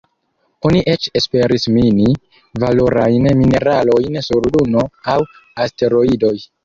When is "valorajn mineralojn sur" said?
2.63-4.51